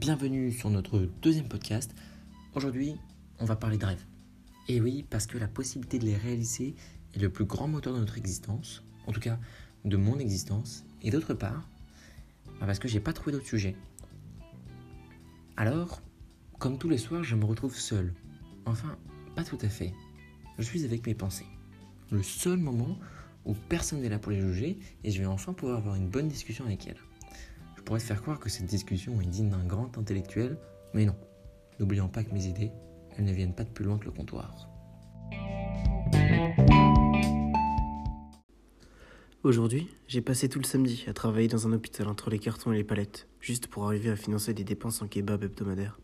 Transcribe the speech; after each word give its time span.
bienvenue 0.00 0.50
sur 0.50 0.70
notre 0.70 1.10
deuxième 1.20 1.46
podcast. 1.46 1.94
Aujourd'hui, 2.54 2.96
on 3.38 3.44
va 3.44 3.54
parler 3.54 3.76
de 3.76 3.84
rêves. 3.84 4.06
Et 4.66 4.80
oui, 4.80 5.04
parce 5.10 5.26
que 5.26 5.36
la 5.36 5.46
possibilité 5.46 5.98
de 5.98 6.06
les 6.06 6.16
réaliser 6.16 6.74
est 7.14 7.18
le 7.18 7.28
plus 7.28 7.44
grand 7.44 7.68
moteur 7.68 7.92
de 7.92 7.98
notre 7.98 8.16
existence, 8.16 8.82
en 9.06 9.12
tout 9.12 9.20
cas 9.20 9.38
de 9.84 9.98
mon 9.98 10.18
existence, 10.18 10.86
et 11.02 11.10
d'autre 11.10 11.34
part, 11.34 11.68
bah, 12.60 12.64
parce 12.64 12.78
que 12.78 12.88
j'ai 12.88 12.98
pas 12.98 13.12
trouvé 13.12 13.32
d'autre 13.32 13.46
sujet. 13.46 13.76
Alors, 15.58 16.00
comme 16.58 16.78
tous 16.78 16.88
les 16.88 16.96
soirs, 16.96 17.22
je 17.22 17.36
me 17.36 17.44
retrouve 17.44 17.76
seul. 17.76 18.14
Enfin, 18.64 18.96
pas 19.36 19.44
tout 19.44 19.58
à 19.60 19.68
fait. 19.68 19.92
Je 20.56 20.62
suis 20.62 20.86
avec 20.86 21.06
mes 21.06 21.14
pensées. 21.14 21.46
Le 22.10 22.22
seul 22.22 22.56
moment 22.56 22.98
où 23.44 23.52
personne 23.52 24.00
n'est 24.00 24.08
là 24.08 24.18
pour 24.18 24.32
les 24.32 24.40
juger 24.40 24.78
et 25.04 25.10
je 25.10 25.20
vais 25.20 25.26
enfin 25.26 25.52
pouvoir 25.52 25.76
avoir 25.76 25.96
une 25.96 26.08
bonne 26.08 26.28
discussion 26.28 26.64
avec 26.64 26.86
elles. 26.86 26.96
Te 27.98 28.04
faire 28.04 28.22
croire 28.22 28.40
que 28.40 28.48
cette 28.48 28.64
discussion 28.64 29.20
est 29.20 29.26
digne 29.26 29.50
d'un 29.50 29.64
grand 29.64 29.98
intellectuel, 29.98 30.56
mais 30.94 31.04
non. 31.04 31.14
N'oublions 31.78 32.08
pas 32.08 32.24
que 32.24 32.32
mes 32.32 32.46
idées, 32.46 32.70
elles 33.16 33.24
ne 33.24 33.32
viennent 33.32 33.54
pas 33.54 33.62
de 33.62 33.68
plus 33.68 33.84
loin 33.84 33.98
que 33.98 34.06
le 34.06 34.10
comptoir. 34.10 34.70
Aujourd'hui, 39.42 39.88
j'ai 40.08 40.22
passé 40.22 40.48
tout 40.48 40.58
le 40.58 40.64
samedi 40.64 41.04
à 41.08 41.12
travailler 41.12 41.48
dans 41.48 41.66
un 41.66 41.72
hôpital 41.72 42.08
entre 42.08 42.30
les 42.30 42.38
cartons 42.38 42.72
et 42.72 42.76
les 42.76 42.84
palettes, 42.84 43.28
juste 43.38 43.66
pour 43.66 43.84
arriver 43.84 44.08
à 44.08 44.16
financer 44.16 44.54
des 44.54 44.64
dépenses 44.64 45.02
en 45.02 45.06
kebab 45.06 45.44
hebdomadaire. 45.44 45.98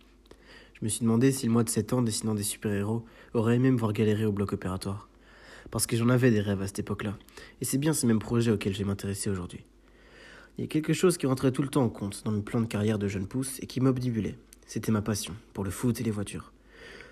Je 0.75 0.85
me 0.85 0.91
suis 0.91 1.01
demandé 1.01 1.33
si 1.33 1.47
le 1.47 1.53
mois 1.53 1.65
de 1.65 1.71
7 1.71 1.95
ans 1.95 2.03
dessinant 2.03 2.35
des 2.35 2.43
super-héros 2.43 3.07
aurait 3.33 3.57
aimé 3.57 3.71
me 3.71 3.79
voir 3.79 3.95
galérer 3.95 4.27
au 4.27 4.33
bloc 4.33 4.53
opératoire. 4.53 5.09
Parce 5.71 5.87
que 5.87 5.97
j'en 5.97 6.11
avais 6.11 6.30
des 6.30 6.41
rêves 6.41 6.61
à 6.61 6.66
cette 6.66 6.80
époque-là, 6.80 7.16
et 7.63 7.65
c'est 7.65 7.79
bien 7.79 7.95
ces 7.95 8.07
mêmes 8.07 8.19
projets 8.19 8.51
auxquels 8.51 8.75
je 8.75 8.79
vais 8.79 8.85
m'intéresser 8.85 9.30
aujourd'hui. 9.30 9.65
Il 10.59 10.62
y 10.62 10.65
a 10.65 10.69
quelque 10.69 10.95
chose 10.95 11.19
qui 11.19 11.27
rentrait 11.27 11.52
tout 11.52 11.60
le 11.60 11.69
temps 11.69 11.84
en 11.84 11.91
compte 11.91 12.23
dans 12.24 12.30
mes 12.30 12.41
plans 12.41 12.62
de 12.62 12.66
carrière 12.66 12.99
de 12.99 13.09
jeune 13.09 13.26
pousse 13.26 13.59
et 13.60 13.66
qui 13.66 13.80
m'obdibulait. 13.80 14.38
C'était 14.66 14.90
ma 14.90 15.02
passion, 15.02 15.35
pour 15.52 15.65
le 15.65 15.71
foot 15.71 16.01
et 16.01 16.04
les 16.04 16.10
voitures. 16.10 16.52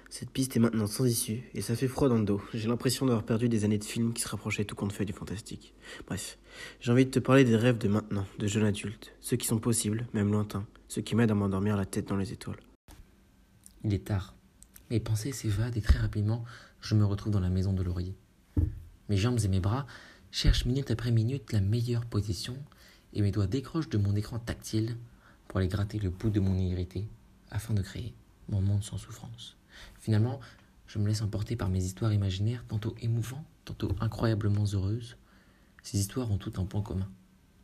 Cette 0.08 0.30
piste 0.30 0.56
est 0.56 0.60
maintenant 0.60 0.86
sans 0.86 1.04
issue, 1.04 1.42
et 1.54 1.60
ça 1.60 1.76
fait 1.76 1.88
froid 1.88 2.08
dans 2.08 2.16
le 2.16 2.24
dos. 2.24 2.40
J'ai 2.54 2.68
l'impression 2.68 3.04
d'avoir 3.04 3.24
perdu 3.24 3.50
des 3.50 3.66
années 3.66 3.78
de 3.78 3.84
films 3.84 4.14
qui 4.14 4.22
se 4.22 4.28
rapprochaient 4.28 4.64
tout 4.64 4.74
compte 4.74 4.92
fait 4.92 5.04
du 5.04 5.12
fantastique. 5.12 5.74
Bref, 6.06 6.38
j'ai 6.80 6.90
envie 6.90 7.04
de 7.04 7.10
te 7.10 7.18
parler 7.18 7.44
des 7.44 7.56
rêves 7.56 7.76
de 7.76 7.88
maintenant, 7.88 8.26
de 8.38 8.46
jeunes 8.46 8.64
adultes, 8.64 9.12
ceux 9.20 9.36
qui 9.36 9.46
sont 9.46 9.58
possibles, 9.58 10.06
même 10.14 10.32
lointains, 10.32 10.66
ceux 10.88 11.02
qui 11.02 11.14
m'aident 11.14 11.32
à 11.32 11.34
m'endormir 11.34 11.76
la 11.76 11.84
tête 11.84 12.08
dans 12.08 12.16
les 12.16 12.32
étoiles. 12.32 12.60
Il 13.82 13.92
est 13.92 14.06
tard. 14.06 14.34
Mes 14.90 15.00
pensées 15.00 15.32
s'évadent 15.32 15.76
et 15.76 15.82
très 15.82 15.98
rapidement, 15.98 16.44
je 16.80 16.94
me 16.94 17.04
retrouve 17.04 17.32
dans 17.32 17.40
la 17.40 17.50
maison 17.50 17.74
de 17.74 17.82
Laurier. 17.82 18.14
Mes 19.10 19.18
jambes 19.18 19.40
et 19.44 19.48
mes 19.48 19.60
bras 19.60 19.86
cherchent 20.30 20.64
minute 20.64 20.90
après 20.90 21.10
minute 21.10 21.52
la 21.52 21.60
meilleure 21.60 22.06
position 22.06 22.56
et 23.14 23.22
mes 23.22 23.30
doigts 23.30 23.46
décrochent 23.46 23.88
de 23.88 23.98
mon 23.98 24.14
écran 24.16 24.38
tactile 24.38 24.96
pour 25.48 25.58
aller 25.58 25.68
gratter 25.68 25.98
le 25.98 26.10
bout 26.10 26.30
de 26.30 26.40
mon 26.40 26.58
irrité 26.58 27.08
afin 27.50 27.72
de 27.74 27.82
créer 27.82 28.12
mon 28.48 28.60
monde 28.60 28.82
sans 28.82 28.98
souffrance. 28.98 29.56
Finalement, 30.00 30.40
je 30.86 30.98
me 30.98 31.06
laisse 31.06 31.22
emporter 31.22 31.56
par 31.56 31.70
mes 31.70 31.82
histoires 31.82 32.12
imaginaires, 32.12 32.64
tantôt 32.68 32.94
émouvantes, 33.00 33.46
tantôt 33.64 33.94
incroyablement 34.00 34.64
heureuses. 34.64 35.16
Ces 35.82 35.98
histoires 35.98 36.30
ont 36.30 36.38
tout 36.38 36.52
un 36.56 36.64
point 36.64 36.82
commun. 36.82 37.08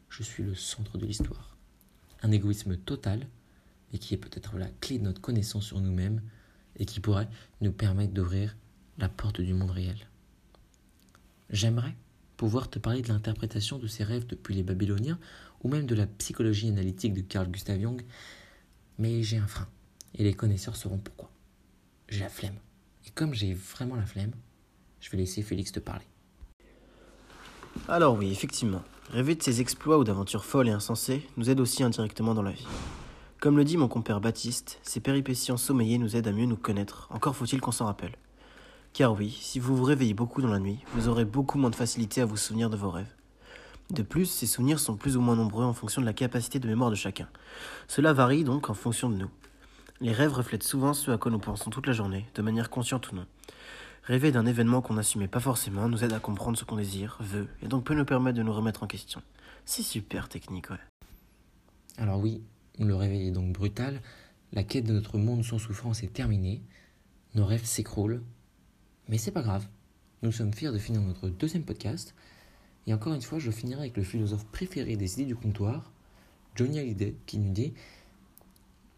Je 0.08 0.22
suis 0.22 0.42
le 0.42 0.54
centre 0.54 0.98
de 0.98 1.06
l'histoire. 1.06 1.56
Un 2.22 2.32
égoïsme 2.32 2.76
total, 2.76 3.26
et 3.92 3.98
qui 3.98 4.14
est 4.14 4.18
peut-être 4.18 4.56
la 4.56 4.68
clé 4.80 4.98
de 4.98 5.04
notre 5.04 5.20
connaissance 5.20 5.66
sur 5.66 5.80
nous-mêmes, 5.80 6.22
et 6.76 6.86
qui 6.86 7.00
pourrait 7.00 7.28
nous 7.60 7.72
permettre 7.72 8.12
d'ouvrir 8.12 8.56
la 8.98 9.08
porte 9.08 9.40
du 9.40 9.54
monde 9.54 9.70
réel. 9.70 10.08
J'aimerais 11.50 11.96
pouvoir 12.40 12.70
te 12.70 12.78
parler 12.78 13.02
de 13.02 13.08
l'interprétation 13.08 13.76
de 13.76 13.86
ces 13.86 14.02
rêves 14.02 14.26
depuis 14.26 14.54
les 14.54 14.62
Babyloniens, 14.62 15.18
ou 15.62 15.68
même 15.68 15.84
de 15.84 15.94
la 15.94 16.06
psychologie 16.06 16.68
analytique 16.68 17.12
de 17.12 17.20
Carl 17.20 17.46
Gustav 17.46 17.78
Jung, 17.78 18.00
mais 18.96 19.22
j'ai 19.22 19.36
un 19.36 19.46
frein, 19.46 19.68
et 20.14 20.24
les 20.24 20.32
connaisseurs 20.32 20.74
sauront 20.74 20.96
pourquoi. 20.96 21.30
J'ai 22.08 22.20
la 22.20 22.30
flemme. 22.30 22.56
Et 23.06 23.10
comme 23.10 23.34
j'ai 23.34 23.52
vraiment 23.52 23.94
la 23.94 24.06
flemme, 24.06 24.32
je 25.02 25.10
vais 25.10 25.18
laisser 25.18 25.42
Félix 25.42 25.70
te 25.70 25.80
parler. 25.80 26.06
Alors 27.88 28.16
oui, 28.16 28.32
effectivement, 28.32 28.84
rêver 29.10 29.34
de 29.34 29.42
ces 29.42 29.60
exploits 29.60 29.98
ou 29.98 30.04
d'aventures 30.04 30.46
folles 30.46 30.68
et 30.68 30.72
insensées 30.72 31.28
nous 31.36 31.50
aide 31.50 31.60
aussi 31.60 31.82
indirectement 31.82 32.32
dans 32.32 32.40
la 32.40 32.52
vie. 32.52 32.66
Comme 33.38 33.58
le 33.58 33.64
dit 33.64 33.76
mon 33.76 33.88
compère 33.88 34.22
Baptiste, 34.22 34.80
ces 34.82 35.00
péripéties 35.00 35.52
ensommeillées 35.52 35.98
nous 35.98 36.16
aident 36.16 36.28
à 36.28 36.32
mieux 36.32 36.46
nous 36.46 36.56
connaître, 36.56 37.06
encore 37.10 37.36
faut-il 37.36 37.60
qu'on 37.60 37.70
s'en 37.70 37.84
rappelle. 37.84 38.16
Car 38.92 39.12
oui, 39.12 39.30
si 39.40 39.58
vous 39.58 39.76
vous 39.76 39.84
réveillez 39.84 40.14
beaucoup 40.14 40.42
dans 40.42 40.48
la 40.48 40.58
nuit, 40.58 40.78
vous 40.94 41.08
aurez 41.08 41.24
beaucoup 41.24 41.58
moins 41.58 41.70
de 41.70 41.76
facilité 41.76 42.20
à 42.20 42.26
vous 42.26 42.36
souvenir 42.36 42.70
de 42.70 42.76
vos 42.76 42.90
rêves. 42.90 43.14
De 43.90 44.02
plus, 44.02 44.26
ces 44.26 44.46
souvenirs 44.46 44.78
sont 44.78 44.96
plus 44.96 45.16
ou 45.16 45.20
moins 45.20 45.36
nombreux 45.36 45.64
en 45.64 45.72
fonction 45.72 46.00
de 46.00 46.06
la 46.06 46.12
capacité 46.12 46.58
de 46.58 46.68
mémoire 46.68 46.90
de 46.90 46.96
chacun. 46.96 47.28
Cela 47.88 48.12
varie 48.12 48.44
donc 48.44 48.68
en 48.70 48.74
fonction 48.74 49.08
de 49.08 49.16
nous. 49.16 49.30
Les 50.00 50.12
rêves 50.12 50.32
reflètent 50.32 50.62
souvent 50.62 50.94
ce 50.94 51.10
à 51.10 51.18
quoi 51.18 51.30
nous 51.30 51.38
pensons 51.38 51.70
toute 51.70 51.86
la 51.86 51.92
journée, 51.92 52.26
de 52.34 52.42
manière 52.42 52.70
consciente 52.70 53.10
ou 53.12 53.16
non. 53.16 53.26
Rêver 54.04 54.32
d'un 54.32 54.46
événement 54.46 54.80
qu'on 54.80 54.94
n'assumait 54.94 55.28
pas 55.28 55.40
forcément 55.40 55.88
nous 55.88 56.02
aide 56.02 56.12
à 56.12 56.20
comprendre 56.20 56.58
ce 56.58 56.64
qu'on 56.64 56.76
désire, 56.76 57.18
veut, 57.20 57.48
et 57.62 57.68
donc 57.68 57.84
peut 57.84 57.94
nous 57.94 58.04
permettre 58.04 58.38
de 58.38 58.42
nous 58.42 58.52
remettre 58.52 58.82
en 58.82 58.86
question. 58.86 59.22
C'est 59.64 59.82
super 59.82 60.28
technique, 60.28 60.70
ouais. 60.70 60.76
Alors 61.98 62.18
oui, 62.18 62.42
le 62.78 62.94
réveil 62.94 63.28
est 63.28 63.32
donc 63.32 63.52
brutal, 63.52 64.00
la 64.52 64.64
quête 64.64 64.84
de 64.84 64.92
notre 64.92 65.18
monde 65.18 65.44
sans 65.44 65.58
souffrance 65.58 66.02
est 66.02 66.12
terminée, 66.12 66.62
nos 67.34 67.44
rêves 67.44 67.64
s'écroulent, 67.64 68.22
mais 69.10 69.18
c'est 69.18 69.32
pas 69.32 69.42
grave. 69.42 69.66
Nous 70.22 70.32
sommes 70.32 70.54
fiers 70.54 70.72
de 70.72 70.78
finir 70.78 71.02
notre 71.02 71.28
deuxième 71.28 71.64
podcast. 71.64 72.14
Et 72.86 72.94
encore 72.94 73.12
une 73.12 73.20
fois, 73.20 73.38
je 73.38 73.50
finirai 73.50 73.80
avec 73.80 73.96
le 73.96 74.04
philosophe 74.04 74.46
préféré 74.46 74.96
des 74.96 75.14
idées 75.14 75.26
du 75.26 75.36
comptoir, 75.36 75.92
Johnny 76.54 76.78
Hallyday, 76.78 77.16
qui 77.26 77.38
nous 77.38 77.52
dit 77.52 77.74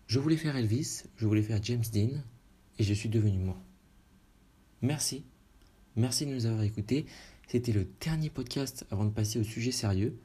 Je 0.06 0.18
voulais 0.18 0.36
faire 0.36 0.56
Elvis, 0.56 1.04
je 1.16 1.26
voulais 1.26 1.42
faire 1.42 1.62
James 1.62 1.82
Dean, 1.92 2.20
et 2.78 2.84
je 2.84 2.94
suis 2.94 3.08
devenu 3.08 3.38
moi. 3.38 3.56
Merci. 4.82 5.24
Merci 5.96 6.26
de 6.26 6.34
nous 6.34 6.46
avoir 6.46 6.62
écoutés. 6.62 7.06
C'était 7.48 7.72
le 7.72 7.88
dernier 8.00 8.30
podcast 8.30 8.86
avant 8.90 9.04
de 9.04 9.10
passer 9.10 9.38
au 9.38 9.44
sujet 9.44 9.72
sérieux. 9.72 10.18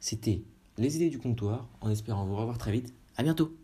C'était 0.00 0.42
Les 0.78 0.96
idées 0.96 1.10
du 1.10 1.18
comptoir, 1.18 1.68
en 1.80 1.90
espérant 1.90 2.26
vous 2.26 2.36
revoir 2.36 2.58
très 2.58 2.72
vite. 2.72 2.92
À 3.16 3.22
bientôt. 3.22 3.54